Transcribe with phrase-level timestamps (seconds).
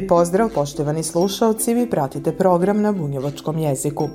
[0.00, 4.08] Lijep pozdrav poštovani slušalci, vi pratite program na bunjevačkom jeziku.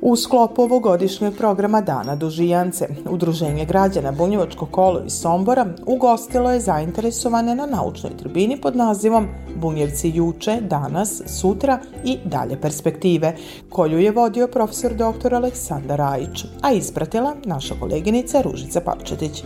[0.00, 7.54] U sklopu ovogodišnjeg programa Dana Dužijance, Udruženje građana Bunjevačko kolo iz Sombora ugostilo je zainteresovane
[7.54, 13.36] na naučnoj tribini pod nazivom Bunjevci juče, danas, sutra i dalje perspektive,
[13.70, 15.34] koju je vodio profesor dr.
[15.34, 19.44] Aleksandar Rajić, a ispratila naša koleginica Ružica Papčetić.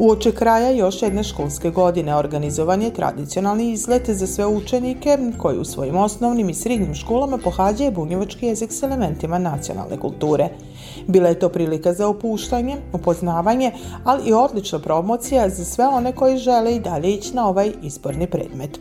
[0.00, 5.64] Uoče kraja još jedne školske godine organizovan je tradicionalni izlet za sve učenike koji u
[5.64, 10.48] svojim osnovnim i srednjim školama pohađaju bunjevački jezik s elementima nacionalne kulture.
[11.06, 13.72] Bila je to prilika za opuštanje, upoznavanje,
[14.04, 18.26] ali i odlična promocija za sve one koji žele i dalje ići na ovaj izborni
[18.26, 18.80] predmet.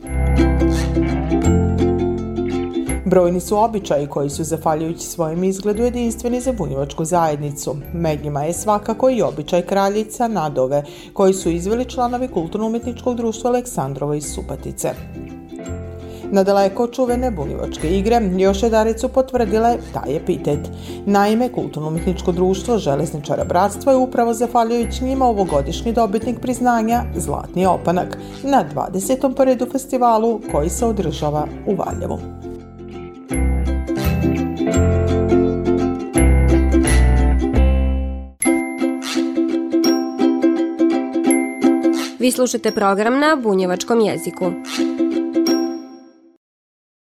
[3.09, 7.75] Brojni su običaji koji su, zafaljujući svojim izgledu, jedinstveni za bunjevačku zajednicu.
[7.93, 14.15] Med njima je svakako i običaj kraljica Nadove, koji su izveli članovi kulturno-umetničkog društva Aleksandrova
[14.15, 14.91] iz Supatice.
[16.31, 20.59] Na daleko čuvene bunjevačke igre još jedaricu potvrdile taj epitet.
[21.05, 28.65] Naime, Kulturno-umetničko društvo Železničara Bratstva je upravo zafaljujući njima ovogodišnji dobitnik priznanja Zlatni opanak na
[28.75, 29.33] 20.
[29.35, 32.48] poredu festivalu koji se održava u Valjevu.
[42.31, 44.51] Slušate program na bunjevačkom jeziku.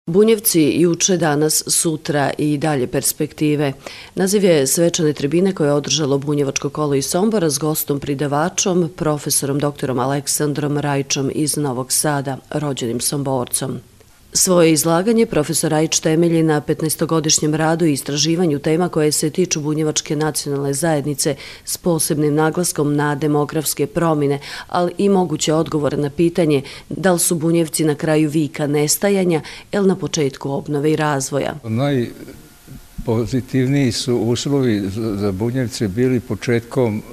[0.05, 3.73] Bunjevci juče, danas, sutra i dalje perspektive.
[4.15, 9.59] Naziv je svečane tribine koje je održalo Bunjevačko kolo iz Sombora s gostom pridavačom, profesorom
[9.59, 13.90] doktorom Aleksandrom Rajčom iz Novog Sada, rođenim Somborcom.
[14.33, 20.15] Svoje izlaganje profesor Ajić temelji na 15-godišnjem radu i istraživanju tema koje se tiču bunjevačke
[20.15, 27.11] nacionalne zajednice s posebnim naglaskom na demografske promjene, ali i moguće odgovore na pitanje da
[27.11, 31.55] li su bunjevci na kraju vika nestajanja ili na početku obnove i razvoja.
[31.63, 37.03] Najpozitivniji su uslovi za bunjevce bili početkom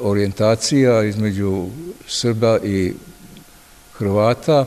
[0.00, 1.68] orijentacija između
[2.06, 2.92] Srba i
[3.92, 4.66] Hrvata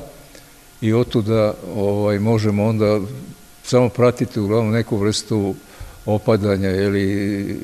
[0.81, 2.99] i otuda ovaj, možemo onda
[3.63, 5.55] samo pratite uglavnom neku vrstu
[6.05, 7.59] opadanja ili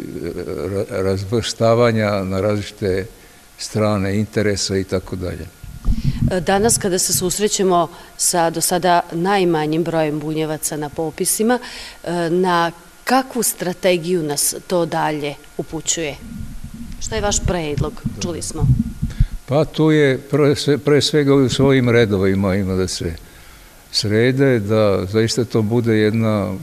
[0.90, 3.06] razvrstavanja na različite
[3.58, 5.46] strane interesa i tako dalje.
[6.42, 11.60] Danas kada se susrećemo sa do sada najmanjim brojem bunjevaca na popisima,
[12.30, 12.72] na
[13.04, 16.16] kakvu strategiju nas to dalje upućuje?
[17.00, 18.02] Šta je vaš predlog?
[18.22, 18.68] Čuli smo.
[19.46, 20.56] Pa tu je pre,
[20.86, 23.16] pre svega u svojim redovima ima da se
[23.92, 26.54] srede, da zaista to bude jedna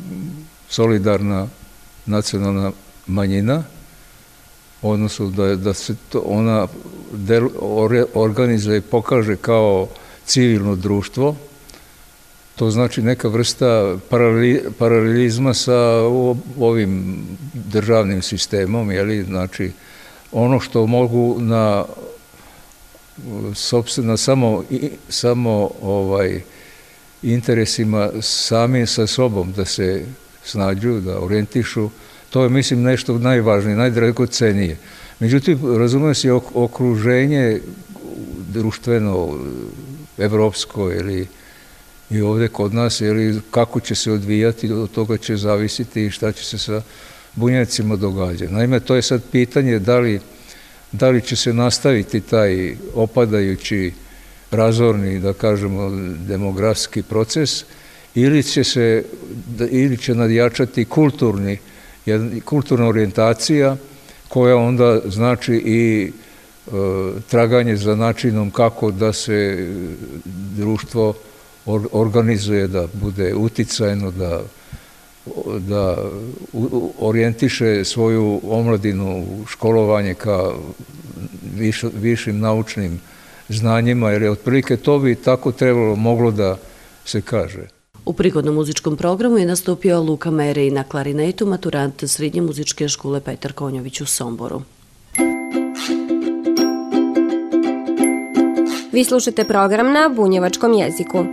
[0.69, 1.47] solidarna
[2.07, 2.73] nacionalna
[3.07, 3.65] manjina,
[4.83, 6.67] odnosno da, da se to ona
[7.13, 7.49] del,
[8.15, 9.89] organizuje i pokaže kao
[10.27, 11.37] civilno društvo,
[12.57, 15.79] to znači neka vrsta paraleli, paralelizma sa
[16.59, 17.23] ovim
[17.53, 19.73] državnim sistemom, jeli, znači
[20.33, 21.85] ono što mogu na
[23.55, 24.65] sobstveno samo,
[25.09, 26.43] samo ovaj,
[27.23, 30.05] interesima sami sa sobom da se
[30.45, 31.91] snađu, da orientišu.
[32.31, 34.77] To je, mislim, nešto najvažnije, najdragocenije.
[35.21, 37.61] Međutim, razumijem se okruženje
[38.49, 39.39] društveno,
[40.19, 41.27] evropsko ili
[42.11, 46.33] i ovde kod nas, ili kako će se odvijati, od toga će zavisiti i šta
[46.33, 46.83] će se sa
[47.35, 48.47] bunjevcima događa.
[48.51, 50.21] Naime, to je sad pitanje da li,
[50.93, 53.93] da li će se nastaviti taj opadajući
[54.51, 55.91] razorni, da kažemo,
[56.29, 57.65] demografski proces
[58.15, 59.05] ili će se,
[59.71, 61.59] ili će nadjačati kulturni,
[62.45, 63.77] kulturna orijentacija
[64.29, 66.13] koja onda znači i
[66.67, 66.71] e,
[67.31, 69.69] traganje za načinom kako da se
[70.57, 71.15] društvo
[71.93, 74.43] organizuje, da bude uticajno, da
[75.59, 75.97] da
[76.99, 80.51] orijentiše svoju omladinu u školovanje ka
[81.57, 83.01] viš, višim naučnim
[83.49, 86.57] znanjima, jer je otprilike to bi tako trebalo moglo da
[87.05, 87.69] se kaže.
[88.05, 93.53] U prigodnom muzičkom programu je nastupio Luka Merej na klarinetu, maturant Srednje muzičke škole Petar
[93.53, 94.63] Konjović u Somboru.
[98.93, 101.25] Vi slušate program na bunjevačkom jeziku.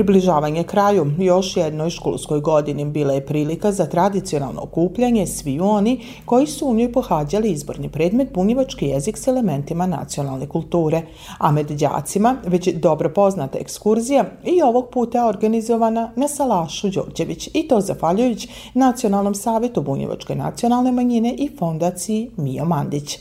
[0.00, 1.12] Približavanje kraju.
[1.18, 6.74] Još jednoj školskoj godini bila je prilika za tradicionalno okupljanje svi oni koji su u
[6.74, 11.02] njoj pohađali izborni predmet bunjevački jezik s elementima nacionalne kulture,
[11.38, 17.68] a med đacima već dobro poznata ekskurzija i ovog puta organizovana na Salašu Đorđević i
[17.68, 23.18] to zahvaljujući Nacionalnom savjetu bunjevačke nacionalne manjine i fondaciji Mio Mandić.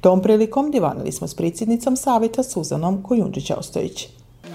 [0.00, 4.06] Tom prilikom divanili smo s predsjednicom savjeta Suzanom Kojundžić-Ostojić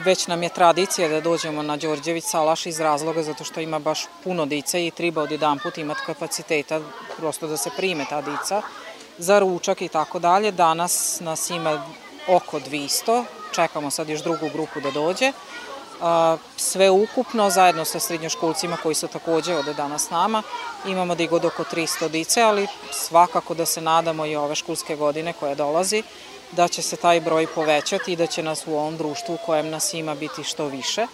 [0.05, 4.05] već nam je tradicija da dođemo na Đorđević Salaš iz razloga zato što ima baš
[4.23, 6.79] puno dice i treba od jedan put imati kapaciteta
[7.17, 8.61] prosto da se prime ta dica
[9.17, 10.51] za ručak i tako dalje.
[10.51, 11.85] Danas nas ima
[12.27, 13.23] oko 200,
[13.55, 15.31] čekamo sad još drugu grupu da dođe.
[16.57, 20.43] Sve ukupno, zajedno sa srednjoškolcima koji su takođe ovde danas nama,
[20.85, 24.95] imamo da i god oko 300 dice, ali svakako da se nadamo i ove školske
[24.95, 26.03] godine koja dolazi,
[26.51, 29.69] da će se taj broj povećati i da će nas u ovom društvu u kojem
[29.69, 31.07] nas ima biti što više.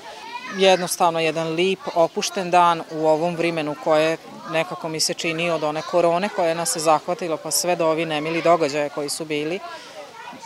[0.57, 4.17] Jednostavno jedan lip, opušten dan u ovom vrimenu koje
[4.51, 8.05] nekako mi se čini od one korone koje nas je zahvatilo pa sve do ovi
[8.05, 9.59] nemili događaje koji su bili,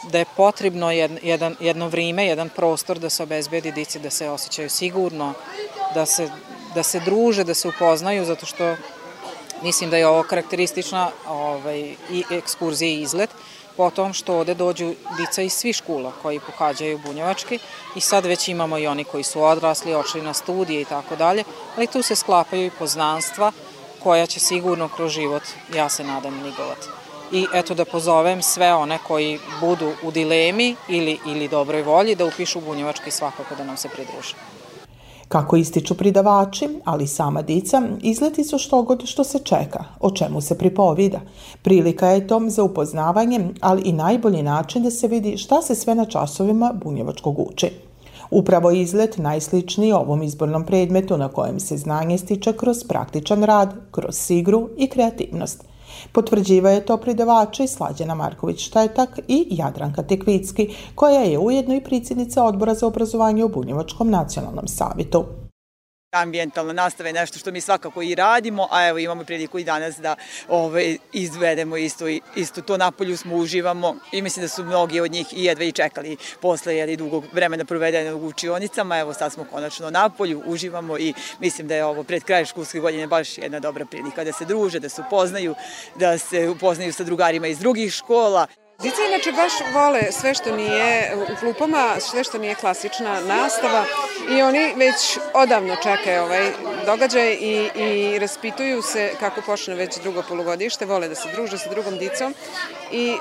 [0.03, 4.69] da je potrebno jedan, jedno vrime, jedan prostor da se obezbedi dici da se osjećaju
[4.69, 5.33] sigurno,
[5.93, 6.29] da se,
[6.75, 8.75] da se druže, da se upoznaju, zato što
[9.63, 13.29] mislim da je ovo karakteristična ovaj, i ekskurzija i izlet,
[13.81, 17.59] potom što ovde dođu dica iz svih škola koji pohađaju bunjevački
[17.95, 21.43] i sad već imamo i oni koji su odrasli, očli na studije i tako dalje,
[21.75, 23.51] ali tu se sklapaju i poznanstva
[24.03, 25.43] koja će sigurno kroz život,
[25.75, 26.87] ja se nadam, nigovati.
[27.31, 32.25] I eto da pozovem sve one koji budu u dilemi ili, ili dobroj volji da
[32.25, 34.60] upišu bunjevački svakako da nam se pridruže.
[35.31, 40.41] Kako ističu pridavači, ali sama dica, izleti su što god što se čeka, o čemu
[40.41, 41.19] se pripovida.
[41.61, 45.95] Prilika je tom za upoznavanje, ali i najbolji način da se vidi šta se sve
[45.95, 47.69] na časovima bunjevačkog uči.
[48.31, 54.15] Upravo izlet najsličniji ovom izbornom predmetu na kojem se znanje stiče kroz praktičan rad, kroz
[54.15, 55.70] sigru i kreativnost.
[56.11, 62.87] Potvrđivaju to pridavači Slađana Marković-Štetak i Jadranka Tekvicki, koja je ujedno i predsjednica odbora za
[62.87, 65.25] obrazovanje u Bunjevačkom nacionalnom savitu.
[66.11, 69.97] Ambijentalna nastava je nešto što mi svakako i radimo, a evo imamo priliku i danas
[69.97, 70.15] da
[70.47, 72.05] ovaj, izvedemo isto,
[72.35, 75.71] isto to napolju smo uživamo i mislim da su mnogi od njih i jedva i
[75.71, 81.13] čekali posle jeli, dugog vremena provedene u učionicama, evo sad smo konačno napolju, uživamo i
[81.39, 84.79] mislim da je ovo pred kraj školske godine baš jedna dobra prilika da se druže,
[84.79, 85.55] da se upoznaju,
[85.95, 88.47] da se upoznaju sa drugarima iz drugih škola.
[88.81, 93.85] Dica inače baš vole sve što nije u klupama, sve što nije klasična nastava
[94.29, 96.51] i oni već odavno čekaju ovaj
[96.85, 101.69] događaj i, i raspituju se kako počne već drugo polugodište, vole da se druže sa
[101.69, 102.35] drugom dicom
[102.91, 103.17] i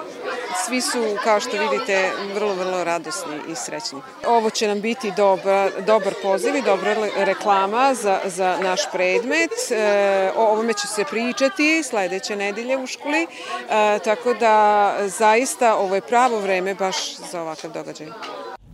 [0.67, 4.01] svi su, kao što vidite, vrlo, vrlo radosni i srećni.
[4.27, 9.51] Ovo će nam biti dobar, dobar poziv i dobra reklama za, za naš predmet.
[9.71, 15.95] E, o ovome će se pričati sledeće nedelje u školi, e, tako da zaista ovo
[15.95, 16.97] je pravo vreme baš
[17.33, 18.07] za ovakav događaj.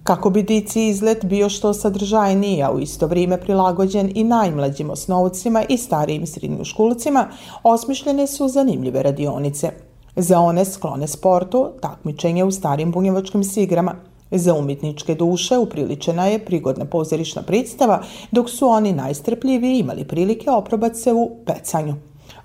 [0.03, 5.65] Kako bi dici izlet bio što sadržajniji, a u isto vrijeme prilagođen i najmlađim osnovcima
[5.69, 7.29] i starijim srednjoškolcima,
[7.63, 9.71] osmišljene su zanimljive radionice.
[10.17, 13.95] Za one sklone sportu, takmičenje u starim bunjevačkim sigrama.
[14.31, 20.99] Za umjetničke duše upriličena je prigodna pozorišna predstava, dok su oni najstrpljiviji imali prilike oprobati
[20.99, 21.95] se u pecanju.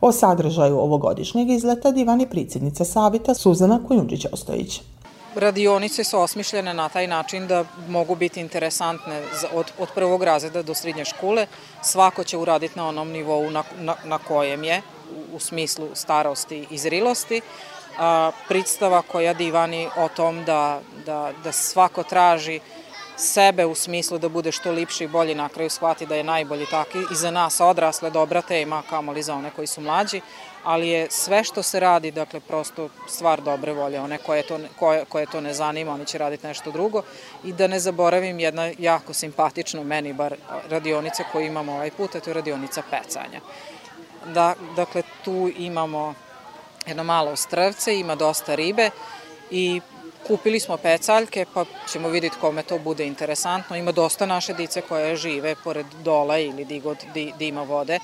[0.02, 4.82] O sadržaju ovogodišnjeg izleta divani predsjednica Savita Suzana Kujundžić-Ostojić.
[5.36, 9.22] Radionice su osmišljene na taj način da mogu biti interesantne
[9.54, 11.48] od, od prvog razreda do srednje škole.
[11.84, 14.82] Svako će uraditi na onom nivou na, na, na kojem je,
[15.32, 17.42] u, u smislu starosti i zrilosti.
[18.00, 22.60] A, predstava koja divani o tom da, da, da svako traži
[23.22, 26.66] sebe u smislu da bude što lipši i bolji, na kraju shvati da je najbolji
[26.66, 30.22] taki i za nas odrasle dobra tema, kamoli za one koji su mlađi,
[30.64, 34.00] ali je sve što se radi, dakle, prosto stvar dobre volje.
[34.00, 37.02] One koje to, koje, koje to ne zanima, oni će raditi nešto drugo.
[37.44, 40.36] I da ne zaboravim jedna jako simpatična meni bar
[40.70, 43.42] radionica koju imamo ovaj put, a to je radionica pecanja.
[44.26, 46.14] Da, dakle, tu imamo
[46.86, 48.90] jedno malo strvce, ima dosta ribe
[49.52, 49.82] i
[50.28, 53.76] kupili smo pecaljke, pa ćemo vidjeti kome to bude interesantno.
[53.76, 58.00] Ima dosta naše dice koje žive pored dola ili di god di, di ima vode,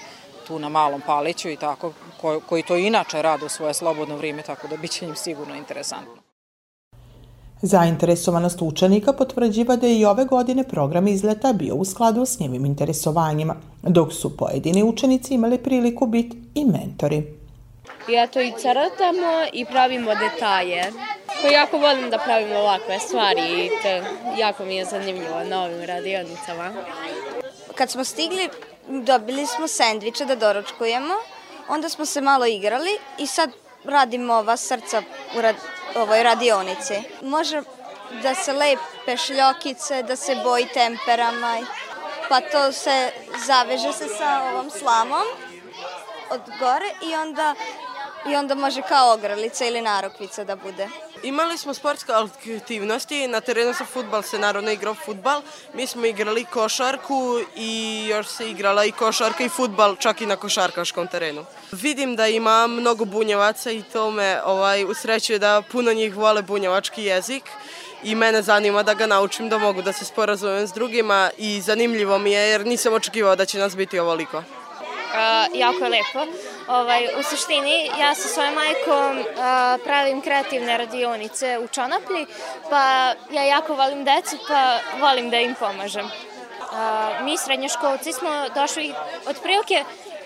[0.47, 4.41] tu na malom paliću i tako, koji, koji to inače rade u svoje slobodno vrijeme,
[4.41, 6.27] tako da biće im sigurno interesantno.
[7.61, 12.65] Zainteresovanost učenika potvrđiva da je i ove godine program izleta bio u skladu s njevim
[12.65, 17.36] interesovanjima, dok su pojedini učenici imali priliku biti i mentori.
[18.07, 20.91] I eto i crtamo i pravimo detalje.
[21.41, 23.87] Ko jako volim da pravim ovakve stvari i to
[24.37, 26.73] jako mi je zanimljivo na ovim radionicama.
[27.75, 28.49] Kad smo stigli,
[28.87, 31.13] dobili smo sendviče da doručkujemo,
[31.67, 33.49] onda smo se malo igrali i sad
[33.83, 35.01] radimo ova srca
[35.37, 35.55] u rad,
[35.95, 37.01] ovoj radionici.
[37.21, 37.61] Može
[38.23, 41.57] da se lepe šljokice, da se boji temperama,
[42.29, 43.11] pa to se
[43.45, 45.27] zaveže se sa ovom slamom
[46.29, 47.55] od gore i onda
[48.31, 50.87] i onda može kao ogrlica ili narokvica da bude.
[51.23, 55.41] Imali smo sportske aktivnosti, na terenu sa futbal se naravno igrao futbal,
[55.73, 60.35] mi smo igrali košarku i još se igrala i košarka i futbal čak i na
[60.35, 61.45] košarkaškom terenu.
[61.71, 67.03] Vidim da ima mnogo bunjevaca i to me ovaj, usrećuje da puno njih vole bunjevački
[67.03, 67.43] jezik
[68.03, 72.17] i mene zanima da ga naučim da mogu da se sporazumem s drugima i zanimljivo
[72.17, 74.37] mi je jer nisam očekivao da će nas biti ovoliko.
[74.37, 76.31] Uh, jako je lepo.
[76.67, 79.25] Ovaj, u suštini, ja sa svojom majkom uh,
[79.83, 82.25] pravim kreativne radionice u Čonaplji,
[82.69, 86.05] pa ja jako volim decu, pa volim da im pomažem.
[86.05, 88.93] Uh, mi srednjoškolci smo došli
[89.27, 89.83] od prilike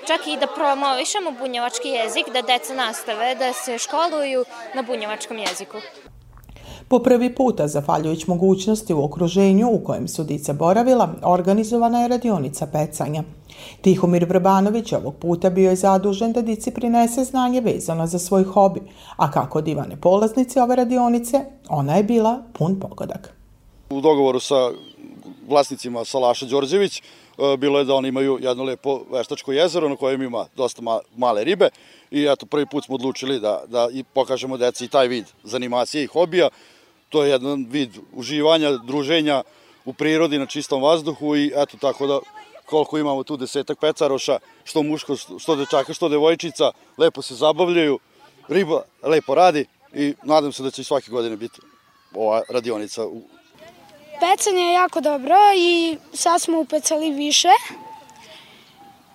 [0.08, 5.78] čak i da promovišemo bunjevački jezik, da deca nastave da se školuju na bunjevačkom jeziku.
[6.92, 12.68] Po prvi puta, zafaljujući mogućnosti u okruženju u kojem su dica boravila, organizovana je radionica
[12.68, 13.24] pecanja.
[13.82, 18.82] Tihomir Vrbanović ovog puta bio je zadužen da dici prinese znanje vezano za svoj hobi,
[19.18, 23.34] a kako divane polaznice ove radionice, ona je bila pun pogodak.
[23.90, 24.72] U dogovoru sa
[25.50, 27.04] vlasnicima Salaša Đorđević e,
[27.58, 30.82] bilo je da oni imaju jedno lepo veštačko jezero na kojem ima dosta
[31.16, 31.70] male ribe
[32.12, 36.04] i eto prvi put smo odlučili da, da i pokažemo deci i taj vid zanimacije
[36.04, 36.50] i hobija
[37.12, 39.44] to je jedan vid uživanja, druženja
[39.86, 42.20] u prirodi na čistom vazduhu i eto tako da
[42.66, 48.00] koliko imamo tu desetak pecaroša, što muško, što dečaka, što devojčica, lepo se zabavljaju,
[48.48, 51.62] riba lepo radi i nadam se da će i svake godine biti
[52.16, 53.02] ova radionica.
[54.22, 57.50] Pecanje je jako dobro i sad smo upecali više.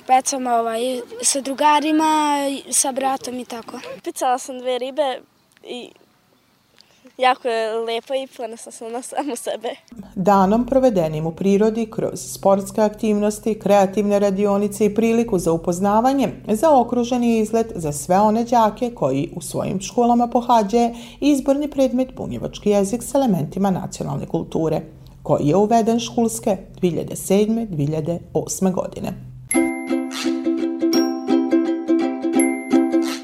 [0.06, 2.38] Pecamo ovaj, sa drugarima,
[2.70, 3.80] sa bratom i tako.
[4.04, 5.20] Pecala sam dve ribe
[5.64, 5.90] i
[7.18, 9.68] jako je lepo i ponosna sam na samu sebe.
[10.14, 17.40] Danom provedenim u prirodi kroz sportske aktivnosti, kreativne radionice i priliku za upoznavanje zaokružen je
[17.40, 23.14] izlet za sve one đake koji u svojim školama pohađaje izborni predmet bunjevački jezik s
[23.14, 24.80] elementima nacionalne kulture,
[25.22, 28.72] koji je uveden školske 2007-2008.
[28.72, 29.12] godine.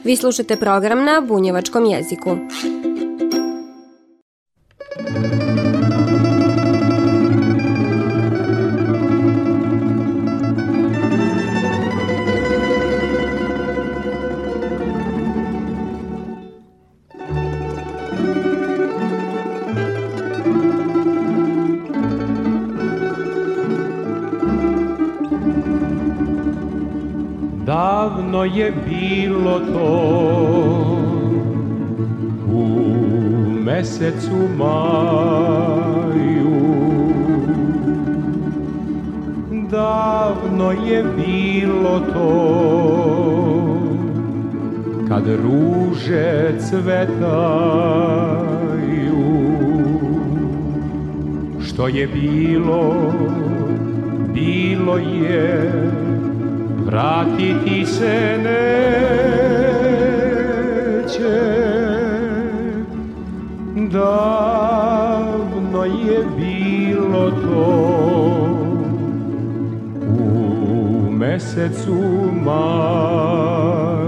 [0.05, 2.37] Vi slušate program na bunjevačkom jeziku.
[28.55, 29.93] Je bilo to.
[32.53, 32.67] U
[33.65, 35.93] mesecu maju.
[39.71, 42.59] Davno je bilo to.
[45.09, 48.03] Kad ruže cvetaju.
[51.61, 53.13] Što je bilo,
[54.35, 55.73] bilo je
[56.93, 59.63] vratiti se neće.
[63.91, 67.73] Davno je bilo to.
[70.19, 71.99] U mesecu
[72.45, 74.02] maju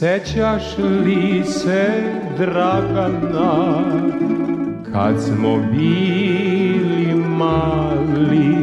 [0.00, 1.88] Sećaš li se
[2.38, 3.82] Dragana
[4.92, 8.56] kad smo bili mali?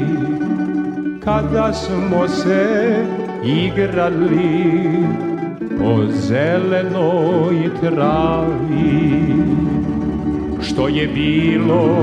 [1.23, 3.05] Kada smo se
[3.45, 4.83] igrali
[5.79, 9.33] po zelenoj travi?
[10.61, 11.97] Što je bilo?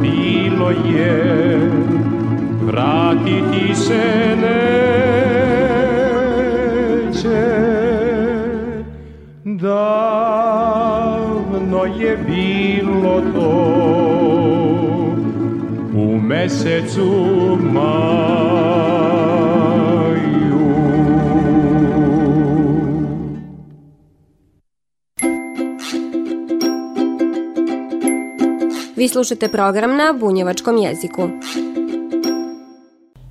[0.00, 1.58] Bilo je
[2.62, 5.57] vratiti se neće
[12.00, 13.78] je bilo to
[15.94, 18.88] u mesecu maju
[28.96, 31.28] Vi slušate program na bunjevačkom jeziku.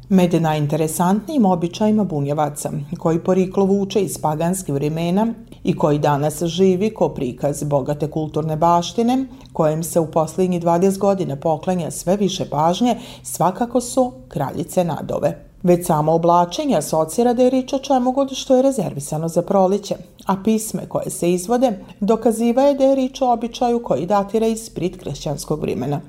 [0.10, 5.34] Med najinteresantnijim običajima bunjevaca, koji poriklo vuče iz paganskih vremena
[5.68, 11.36] i koji danas živi ko prikaz bogate kulturne baštine, kojem se u posljednjih 20 godina
[11.36, 15.46] poklanja sve više pažnje, svakako su kraljice nadove.
[15.64, 19.96] Već samo oblačenje asocira da je rič o čemu god što je rezervisano za proliće,
[20.26, 24.70] a pisme koje se izvode dokaziva je da je rič o običaju koji datira iz
[24.70, 26.02] pritkršćanskog vremena.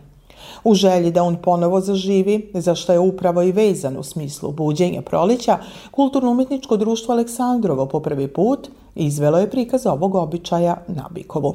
[0.68, 5.02] U želji da on ponovo zaživi, za što je upravo i vezan u smislu buđenja
[5.02, 5.58] prolića,
[5.90, 11.54] Kulturno-umjetničko društvo Aleksandrovo po prvi put izvelo je prikaz ovog običaja na Bikovu.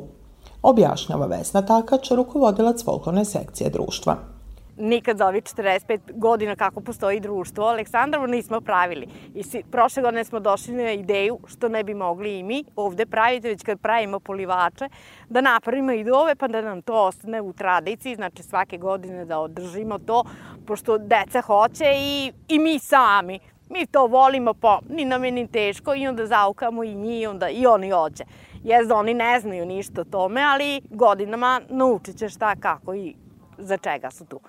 [0.61, 4.32] Objašnjava Vesna Takač, rukovodilac folklorne sekcije društva
[4.77, 9.07] nikad za ovih 45 godina kako postoji društvo Aleksandrovo nismo pravili.
[9.35, 13.05] I si, prošle godine smo došli na ideju što ne bi mogli i mi ovde
[13.05, 14.89] praviti, već kad pravimo polivače,
[15.29, 19.39] da napravimo i dove pa da nam to ostane u tradiciji, znači svake godine da
[19.39, 20.23] održimo to,
[20.67, 23.39] pošto deca hoće i, i mi sami.
[23.69, 27.49] Mi to volimo, pa ni nam je ni teško i onda zaukamo i njih, onda
[27.49, 28.23] i oni hoće.
[28.63, 33.15] Jezda oni ne znaju ništa o tome, ali godinama naučit će šta, kako i
[33.57, 34.39] za čega su tu.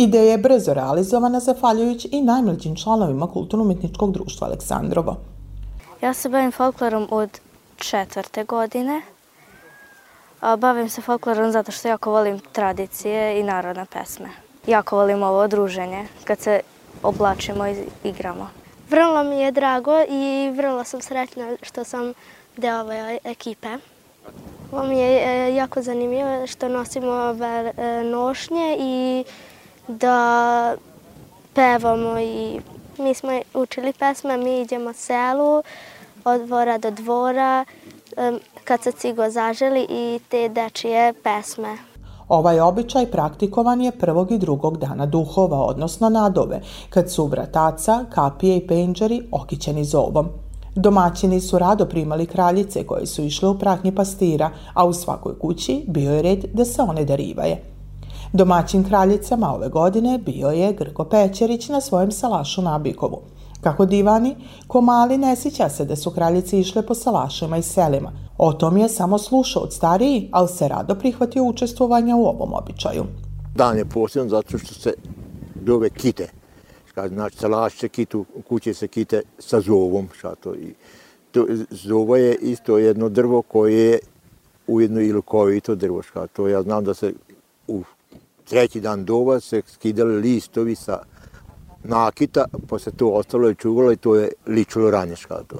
[0.00, 5.16] Ideja je brzo realizovana zahvaljujući i najmlađim članovima Kulturno-umjetničkog društva Aleksandrovo.
[6.02, 7.40] Ja se bavim folklorom od
[7.76, 9.02] četvrte godine.
[10.58, 14.28] Bavim se folklorom zato što jako volim tradicije i narodne pesme.
[14.66, 16.60] Jako volim ovo druženje kad se
[17.02, 18.48] oblačimo i igramo.
[18.90, 22.12] Vrlo mi je drago i vrlo sam sretna što sam
[22.56, 23.68] deo ove ekipe.
[24.72, 29.24] Ovo mi je e, jako zanimljivo što nosimo ove e, nošnje i
[29.88, 30.74] da
[31.54, 32.60] pevamo i
[32.98, 35.62] mi smo učili pesme, mi idemo selu
[36.24, 37.64] od dvora do dvora
[38.64, 41.76] kad se cigo zaželi i te dečije pesme.
[42.28, 48.56] Ovaj običaj praktikovan je prvog i drugog dana duhova, odnosno nadove, kad su brataca, kapije
[48.56, 50.28] i penđeri okićeni zovom.
[50.74, 55.84] Domaćini su rado primali kraljice koje su išle u pratnji pastira, a u svakoj kući
[55.86, 57.77] bio je red da se one darivaje.
[58.32, 63.20] Domaćin kraljicama ove godine bio je Grko Pećerić na svojem salašu na Bikovu.
[63.60, 64.36] Kako divani,
[64.66, 68.12] ko mali ne sjeća se da su kraljice išle po salašima i selima.
[68.38, 73.04] O tom je samo slušao od stariji, ali se rado prihvatio učestvovanja u ovom običaju.
[73.54, 74.94] Dan je posljedan zato što se
[75.54, 76.28] dove kite.
[77.08, 80.08] Znači, salaš se kitu, kuće se kite sa zovom.
[80.20, 80.54] Šato.
[80.54, 80.74] I
[81.30, 83.98] to, zovo je isto jedno drvo koje je
[84.66, 86.02] ujedno i lukovito drvo.
[86.02, 86.48] Šato.
[86.48, 87.12] Ja znam da se
[87.68, 87.82] u
[88.48, 90.98] treći dan dova se skidali listovi sa
[91.84, 92.44] nakita,
[92.78, 95.42] se to ostalo i čuvalo i to je ličilo ranješka.
[95.46, 95.56] To.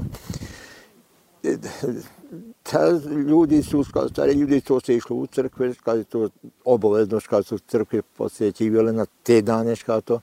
[2.63, 2.91] Ta
[3.29, 6.29] ljudi su, stari ljudi, to se išlo u crkve, kada je to
[6.65, 9.75] obavezno, kada su crkve posjećivale na te dane,
[10.05, 10.21] to.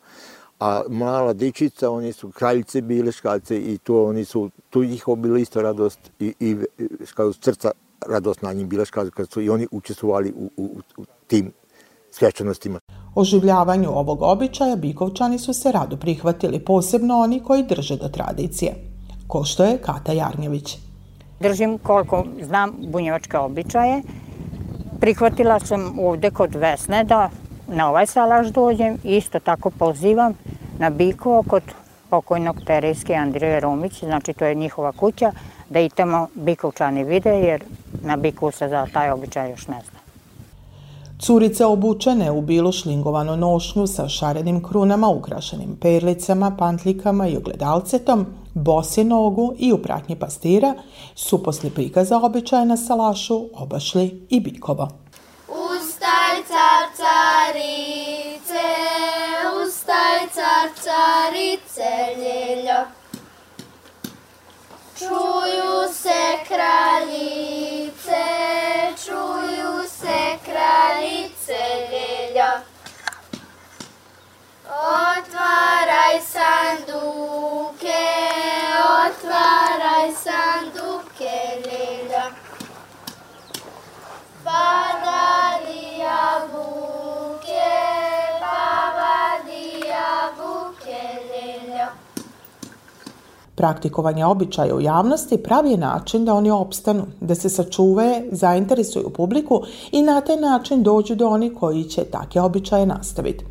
[0.60, 5.38] A mala dičica, oni su kraljice bile škalce i to oni su, tu ih bilo
[5.38, 6.58] isto radost i, i
[7.06, 7.72] škado srca
[8.08, 11.52] radost na njim bila škado, kad su i oni učestvovali u, u, u tim
[12.16, 12.80] svečanostima.
[13.16, 18.76] Oživljavanju ovog običaja Bikovčani su se rado prihvatili, posebno oni koji drže do tradicije.
[19.28, 20.78] Ko što je Kata Jarnjević.
[21.40, 24.02] Držim koliko znam bunjevačke običaje.
[25.00, 27.30] Prihvatila sam ovde kod Vesne da
[27.68, 28.98] na ovaj salaš dođem.
[29.04, 30.34] Isto tako pozivam
[30.80, 31.64] na Bikovo kod
[32.10, 35.32] pokojnog Terejske Andrije Romić, znači to je njihova kuća,
[35.70, 37.64] da i tamo Bikovčani vide, jer
[38.02, 39.95] na Bikovu se za taj običaj još ne zna.
[41.20, 49.04] Curice obučene u bilo šlingovanu nošnju sa šarenim krunama ukrašenim perlicama, pantlikama i ogledalcetom, bosi
[49.04, 50.74] nogu i u pratnji pastira
[51.16, 54.90] su posle prikaza običaja na salašu obašli i bikovo.
[55.48, 58.66] Ustaj car carice,
[59.66, 62.82] ustaj car carice, ljeljo,
[64.98, 67.65] čuju se kraljice,
[70.76, 72.52] kraljice ljelja.
[74.68, 78.04] Otvaraj sanduke,
[78.84, 82.26] otvaraj sanduke ljelja.
[84.44, 86.95] Padali jabuke,
[93.56, 99.62] Praktikovanje običaja u javnosti pravi je način da oni opstanu, da se sačuvaju, zainteresuju publiku
[99.92, 103.46] i na taj način dođu do onih koji će take običaje nastaviti.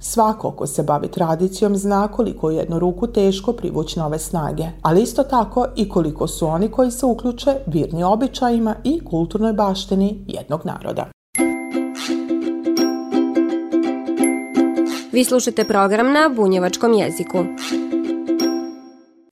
[0.00, 5.02] Svako ko se bavi tradicijom zna koliko je jednu ruku teško privući nove snage, ali
[5.02, 10.60] isto tako i koliko su oni koji se uključe virni običajima i kulturnoj baštini jednog
[10.64, 11.06] naroda.
[15.12, 17.38] Vi slušate program na bunjevačkom jeziku.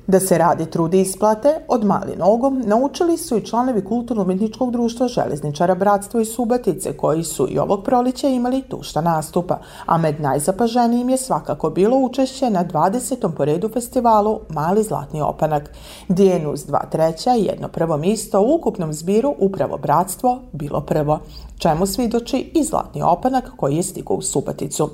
[0.06, 5.74] Da se radi trudi isplate od mali nogom naučili su i članovi Kulturno-umjetničkog društva Železničara
[5.74, 11.16] Bratstvo i Subatice koji su i ovog prolića imali tušta nastupa, a med najzapaženijim je
[11.16, 13.34] svakako bilo učešće na 20.
[13.36, 15.70] poredu festivalu Mali zlatni opanak,
[16.08, 20.80] gdje je NUS dva treća i jedno prvo misto u ukupnom zbiru upravo Bratstvo bilo
[20.80, 21.18] prvo,
[21.58, 24.90] čemu svidoči i zlatni opanak koji je stigao u Subaticu.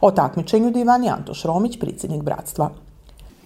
[0.00, 2.83] O takmičenju divani Antoš Romić, predsjednik Bratstva.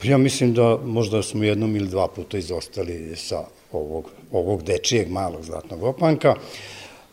[0.02, 5.42] Ja mislim da možda smo jednom ili dva puta izostali sa ovog, ovog dečijeg malog
[5.42, 6.34] zlatnog opanka.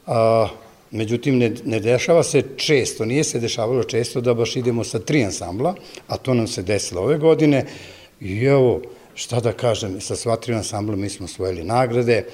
[0.08, 0.48] A,
[0.92, 5.24] međutim, ne, ne dešava se često, nije se dešavalo često da baš idemo sa tri
[5.24, 5.76] ansambla,
[6.08, 7.66] a to nam se desilo ove godine.
[8.22, 8.82] I evo,
[9.16, 12.26] šta da kažem, sa sva tri ansambla mi smo osvojili nagrade.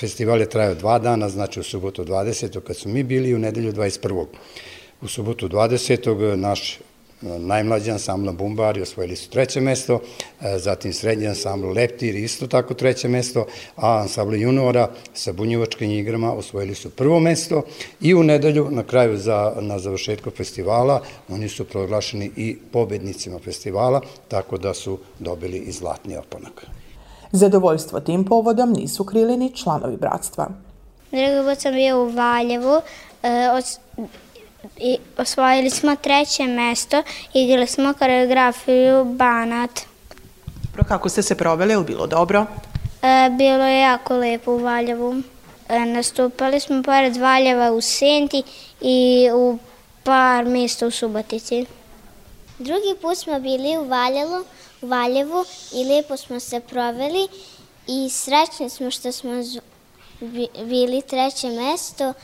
[0.00, 2.60] Festival je trajao dva dana, znači u subotu 20.
[2.60, 4.26] kad su mi bili i u nedelju 21.
[5.02, 6.36] U subotu 20.
[6.36, 6.78] naš
[7.22, 10.00] najmlađi ansambl Bumbari osvojili su treće mesto,
[10.56, 16.74] zatim srednji ansambl Leptir isto tako treće mesto, a ansambl juniora sa bunjevačkim igrama osvojili
[16.74, 17.62] su prvo mesto
[18.00, 24.00] i u nedelju na kraju za, na završetku festivala oni su proglašeni i pobednicima festivala,
[24.28, 26.66] tako da su dobili i zlatni oponak.
[27.32, 30.48] Zadovoljstvo tim povodom nisu krili ni članovi bratstva.
[31.10, 32.80] Drugi put sam bio u Valjevu,
[33.22, 33.64] e, od,
[34.76, 37.02] i osvojili smo treće mesto,
[37.34, 39.80] igrali smo koreografiju Banat.
[40.88, 42.46] Kako ste se proveli, ili bilo dobro?
[43.02, 45.22] E, bilo je jako lepo u Valjevu.
[45.68, 48.42] E, nastupali smo pored Valjeva u Senti
[48.80, 49.58] i u
[50.02, 51.66] par mjesta u Subotici.
[52.58, 54.44] Drugi put smo bili u Valjevu,
[54.82, 57.28] u Valjevu i lijepo smo se proveli
[57.86, 59.30] i srećni smo što smo
[60.64, 62.14] bili treće mesto.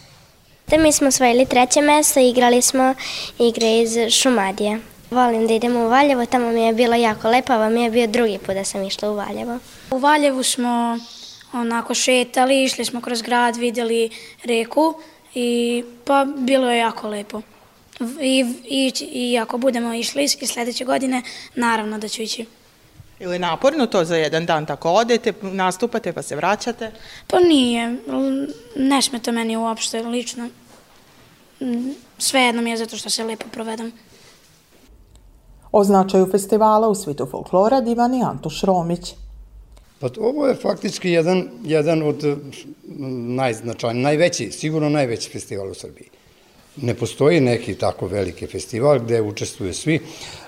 [0.67, 2.95] Da mi smo osvojili treće mesto i igrali smo
[3.39, 4.81] igre iz Šumadije.
[5.11, 8.07] Volim da idemo u Valjevo, tamo mi je bilo jako lepo, a mi je bio
[8.07, 9.59] drugi put da sam išla u Valjevo.
[9.91, 10.99] U Valjevu smo
[11.53, 14.11] onako šetali, išli smo kroz grad, vidjeli
[14.45, 14.95] reku
[15.35, 17.41] i pa bilo je jako lepo.
[18.21, 21.23] I, i, i ako budemo išli i sljedeće godine,
[21.55, 22.47] naravno da ću ići.
[23.21, 26.91] Ili naporno to za jedan dan tako odete, nastupate pa se vraćate?
[27.27, 27.97] Pa nije,
[28.77, 30.49] ne smeta meni uopšte lično.
[32.19, 33.93] Sve jedno mi je zato što se lepo provedam.
[35.73, 39.15] O značaju festivala u svitu folklora divan i Antoš Romić.
[39.99, 42.39] Pa ovo je faktički jedan, jedan od
[43.37, 46.09] najznačajnijih, najveći, sigurno najveći festival u Srbiji.
[46.77, 50.01] Ne postoji neki tako veliki festival gde učestvuju svi,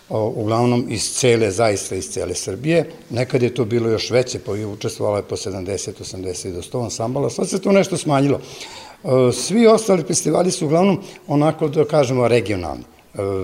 [0.09, 2.91] uglavnom iz cele, zaista iz cele Srbije.
[3.11, 7.31] Nekad je to bilo još veće, pa je učestvovalo po 70, 80 do 100 ansambala,
[7.31, 8.41] sad se to nešto smanjilo.
[9.33, 12.85] Svi ostali festivali su uglavnom onako, da kažemo, regionalni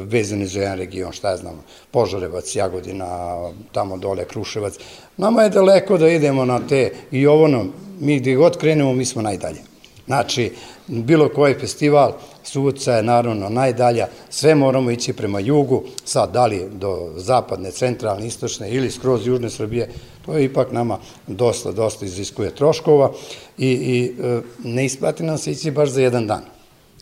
[0.05, 3.37] vezani za jedan region, šta je znam, Požarevac, Jagodina,
[3.73, 4.75] tamo dole, Kruševac.
[5.16, 9.05] Nama je daleko da idemo na te i ovo nam, mi gdje god krenemo, mi
[9.05, 9.62] smo najdalje.
[10.07, 10.53] Znači,
[10.87, 12.12] bilo koji festival,
[12.44, 18.26] Suvoca je naravno najdalja, sve moramo ići prema jugu, sad da li do zapadne, centralne,
[18.26, 19.90] istočne ili skroz južne Srbije,
[20.26, 23.11] to je ipak nama dosta, dosta iziskuje troškova
[23.59, 26.42] i, i e, ne isplati nam se ići baš za jedan dan.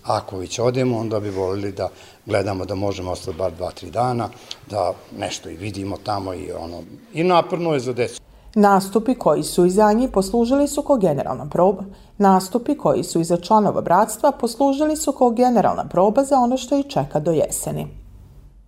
[0.03, 1.89] Ako već odemo, onda bi volili da
[2.27, 4.29] gledamo da možemo ostati bar dva, tri dana,
[4.71, 6.83] da nešto i vidimo tamo i ono,
[7.15, 8.21] i naporno je za decu.
[8.55, 11.85] Nastupi koji su iza njih poslužili su kao generalna proba.
[12.21, 16.87] Nastupi koji su iza članova bratstva poslužili su kao generalna proba za ono što ih
[16.87, 17.87] čeka do jeseni.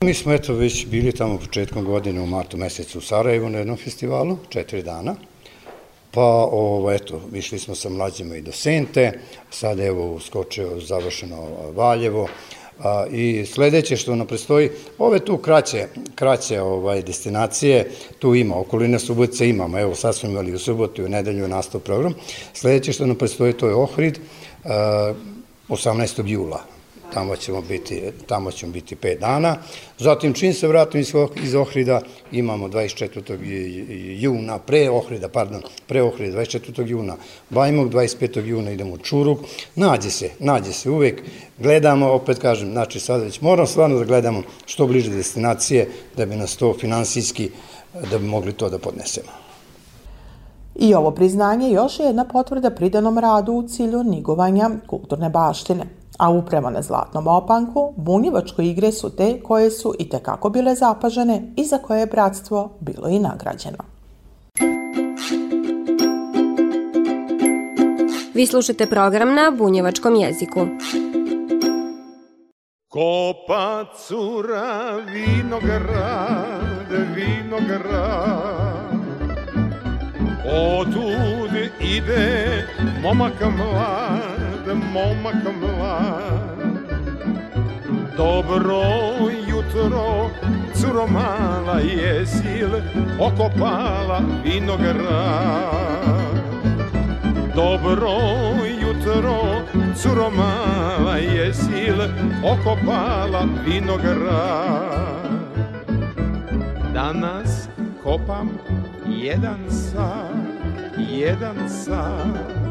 [0.00, 3.76] Mi smo eto već bili tamo početkom godine u martu mesecu u Sarajevu na jednom
[3.76, 5.14] festivalu, četiri dana.
[6.10, 12.28] Pa, ovo, eto, išli smo sa mlađima i do Sente, sad evo uskočio završeno Valjevo,
[13.10, 19.48] I sledeće što nam predstoji, ove tu kraće, kraće ovaj, destinacije, tu ima, okoline Subotice
[19.48, 22.14] imamo, evo sad smo imali u subotu i u nedelju nastav program.
[22.54, 24.18] Sledeće što nam predstoji to je Ohrid,
[24.64, 25.14] a,
[25.68, 26.26] 18.
[26.26, 26.64] jula
[27.14, 29.56] tamo ćemo biti, tamo ćemo biti 5 dana.
[29.98, 31.12] Zatim, čim se vratim iz,
[31.44, 32.00] iz Ohrida,
[32.32, 33.36] imamo 24.
[34.20, 36.86] juna, pre Ohrida, pardon, pre Ohrida, 24.
[36.86, 37.16] juna,
[37.50, 38.44] Bajmog, 25.
[38.44, 39.38] juna idemo u Čuruk,
[39.76, 41.22] nađe se, nađe se uvek,
[41.58, 46.36] gledamo, opet kažem, znači sada već moramo stvarno da gledamo što bliže destinacije, da bi
[46.36, 47.50] nas to finansijski,
[48.10, 49.32] da bi mogli to da podnesemo.
[50.74, 56.30] I ovo priznanje još je jedna potvrda pridanom radu u cilju nigovanja kulturne baštine a
[56.30, 61.64] upravo na Zlatnom opanku bunjevačko igre su te koje su i tekako bile zapažene i
[61.64, 63.78] za koje je bratstvo bilo i nagrađeno.
[68.34, 70.66] Vi slušate program na bunjevačkom jeziku.
[72.88, 78.72] Kopa cura vinograd, vinograd
[80.46, 82.66] Otud ide
[83.02, 84.41] momak mlad
[84.74, 86.52] momak mlad
[88.16, 88.82] Dobro
[89.48, 90.30] jutro,
[90.74, 92.82] curo mala, jesi li
[93.18, 95.02] okopala vinograd?
[97.54, 98.12] Dobro
[98.80, 99.64] jutro,
[100.02, 102.08] curo mala, jesi li
[102.44, 105.32] okopala vinograd?
[106.94, 107.68] Danas
[108.02, 108.50] kopam
[109.08, 110.36] jedan sat,
[110.98, 112.61] jedan sat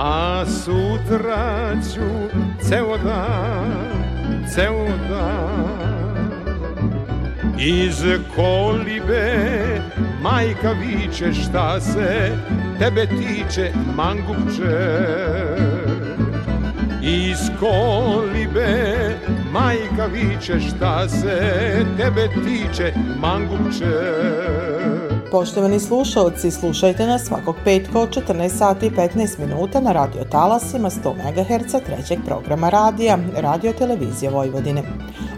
[0.00, 2.28] a sutra ću
[2.68, 3.72] ceo dan,
[4.54, 6.28] ceo dan.
[7.58, 8.04] Iz
[8.36, 9.80] kolibe
[10.22, 12.30] majka viče šta se
[12.78, 14.78] tebe tiče mangupče.
[17.02, 18.94] Iz kolibe
[19.52, 21.40] majka viče šta se
[21.96, 24.97] tebe tiče mangupče.
[25.30, 30.90] Poštovani slušalci, slušajte nas svakog petka od 14 sati i 15 minuta na radio talasima
[30.90, 34.82] 100 MHz trećeg programa radija, Radio Televizije Vojvodine.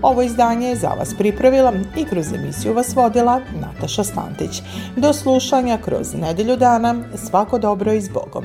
[0.03, 4.62] Ovo izdanje je za vas pripravila i kroz emisiju vas vodila Nataša Stantić.
[4.96, 8.44] Do slušanja kroz nedelju dana, svako dobro i s Bogom.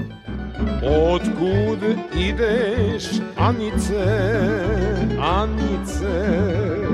[1.13, 1.79] Otkud
[2.15, 3.03] ideš,
[3.37, 4.05] Anice,
[5.21, 6.84] Anice?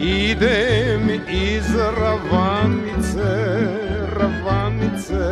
[0.00, 3.32] Idem iz Ravanice,
[4.16, 5.24] Ravanice.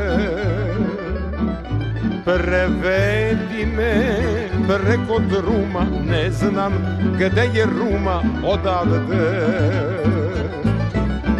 [2.24, 3.94] Prevedi me
[4.66, 6.72] preko druma, ne znam
[7.18, 9.46] gde je Ruma odavde.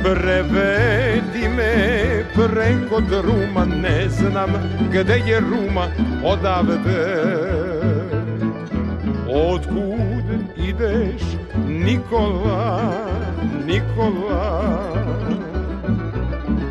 [0.03, 4.51] Prevedi me preko druma, ne znam
[4.93, 5.87] gde je Ruma
[6.25, 7.39] odavde.
[9.29, 10.25] Otkud
[10.57, 11.23] ideš
[11.69, 13.08] Nikola,
[13.69, 14.95] Nikola.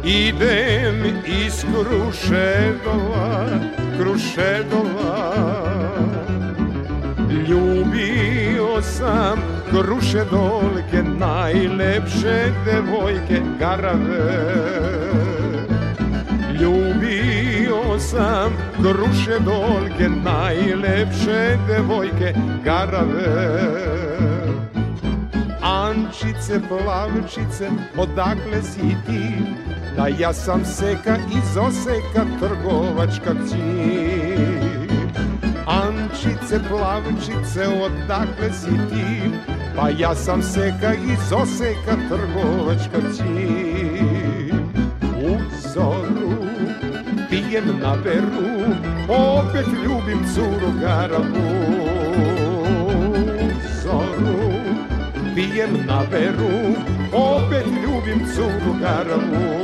[0.04, 3.50] Idem iz Krušedola,
[3.98, 5.58] Krušedola
[7.48, 9.38] Ljubio sam
[9.70, 14.54] Krušedolke, najlepše devojke garave.
[16.62, 22.34] Ljubio sam Krušedolke, najlepše devojke
[22.64, 23.98] garave
[25.98, 29.22] Ančice, plavčice, odakle si ti?
[29.96, 34.92] Da ja sam seka iz Oseka, trgovačka kćir.
[35.66, 39.32] Ančice, plavčice, odakle si ti?
[39.76, 44.54] Pa ja sam seka iz Oseka, trgovačka kćir.
[45.02, 45.38] U
[45.74, 46.38] zoru
[47.30, 48.76] pijem na veru,
[49.10, 51.87] opet ljubim curu garavu.
[55.58, 56.76] Pijem na veru,
[57.14, 59.58] opet ljubim curu garavu.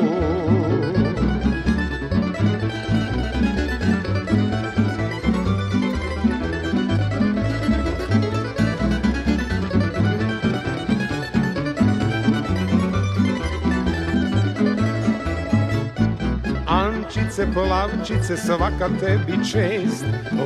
[16.68, 20.06] Ančice, plavčice, svaka tebi čest,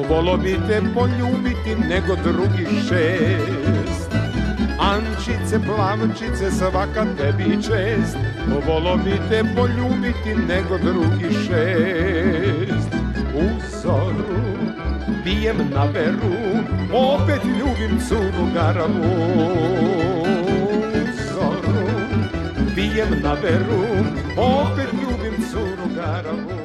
[0.10, 3.57] volo bi te poljubiti nego drugi šest.
[4.88, 8.18] Ančice, plavčice, svaka tebi čest.
[8.68, 12.92] Volo bi te poljubiti nego drugi šest.
[13.36, 13.44] U
[13.82, 14.40] zoru
[15.24, 19.12] pijem na veru Opet ljubim curu garavu.
[20.42, 21.88] U zoru
[22.76, 23.84] pijem na veru
[24.38, 26.57] Opet ljubim curu garavu